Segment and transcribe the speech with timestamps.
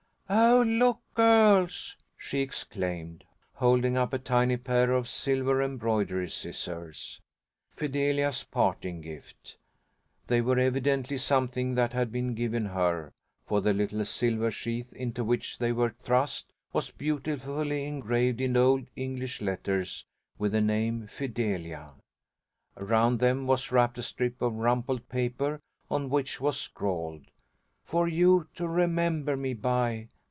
[0.33, 7.19] "Oh, look, girls!" she exclaimed, holding up a tiny pair of silver embroidery scissors,
[7.75, 9.57] Fidelia's parting gift
[10.27, 13.11] They were evidently something that had been given her,
[13.45, 18.85] for the little silver sheath into which they were thrust was beautifully engraved in old
[18.95, 20.05] English letters
[20.37, 21.89] with the name "Fidelia."
[22.77, 25.59] Around them was wrapped a strip of rumpled paper
[25.89, 27.25] on which was scrawled:
[27.83, 30.07] "For you to remember me by.